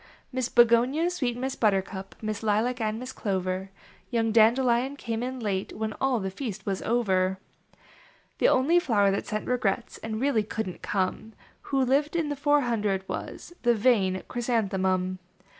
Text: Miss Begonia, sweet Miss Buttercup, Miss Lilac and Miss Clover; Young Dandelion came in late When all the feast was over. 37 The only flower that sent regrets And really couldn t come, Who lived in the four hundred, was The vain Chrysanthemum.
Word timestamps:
Miss 0.31 0.49
Begonia, 0.49 1.11
sweet 1.11 1.37
Miss 1.37 1.55
Buttercup, 1.55 2.15
Miss 2.23 2.41
Lilac 2.41 2.81
and 2.81 2.97
Miss 2.97 3.11
Clover; 3.13 3.69
Young 4.09 4.31
Dandelion 4.31 4.95
came 4.95 5.21
in 5.21 5.39
late 5.39 5.73
When 5.77 5.93
all 6.01 6.19
the 6.19 6.31
feast 6.31 6.65
was 6.65 6.81
over. 6.81 7.37
37 7.73 7.83
The 8.39 8.47
only 8.47 8.79
flower 8.79 9.11
that 9.11 9.27
sent 9.27 9.45
regrets 9.45 9.99
And 9.99 10.19
really 10.19 10.41
couldn 10.41 10.73
t 10.73 10.79
come, 10.81 11.33
Who 11.69 11.85
lived 11.85 12.15
in 12.15 12.29
the 12.29 12.35
four 12.35 12.61
hundred, 12.61 13.07
was 13.07 13.53
The 13.61 13.75
vain 13.75 14.23
Chrysanthemum. 14.27 15.19